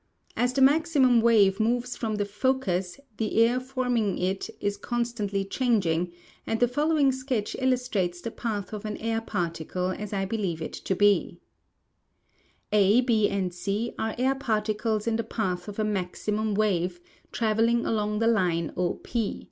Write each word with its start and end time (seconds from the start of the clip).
As 0.35 0.53
the 0.53 0.63
maximum 0.63 1.21
wave 1.21 1.59
moves 1.59 1.95
from 1.95 2.15
the 2.15 2.25
focus, 2.25 2.99
the 3.17 3.43
air 3.45 3.59
forming 3.59 4.17
it 4.17 4.49
is 4.59 4.75
constantly 4.75 5.45
changing, 5.45 6.11
and 6.47 6.59
the 6.59 6.67
following 6.67 7.11
sketch 7.11 7.55
illustrates 7.59 8.19
the 8.19 8.31
path 8.31 8.73
of 8.73 8.83
an 8.83 8.97
air 8.97 9.21
particle 9.21 9.91
as 9.91 10.11
I 10.11 10.25
believe 10.25 10.59
it 10.59 10.73
to 10.73 10.95
be: 10.95 11.37
A, 12.71 13.01
B, 13.01 13.29
and 13.29 13.55
Care 13.63 13.93
air 14.17 14.33
particles 14.33 15.05
in 15.05 15.17
the 15.17 15.27
})ath 15.37 15.67
of 15.67 15.77
a 15.77 15.83
maximum 15.83 16.55
wave 16.55 16.99
traveling 17.31 17.85
along 17.85 18.17
the 18.17 18.25
line 18.27 18.73
0 18.75 19.01
P. 19.03 19.39